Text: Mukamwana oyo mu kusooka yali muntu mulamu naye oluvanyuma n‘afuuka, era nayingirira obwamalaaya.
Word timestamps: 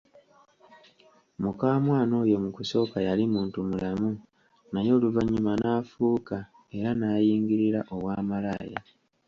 Mukamwana 1.41 2.13
oyo 2.23 2.37
mu 2.43 2.49
kusooka 2.55 2.97
yali 3.07 3.23
muntu 3.33 3.57
mulamu 3.69 4.09
naye 4.71 4.89
oluvanyuma 4.97 5.51
n‘afuuka, 5.61 6.37
era 6.77 6.89
nayingirira 6.99 7.79
obwamalaaya. 7.93 8.79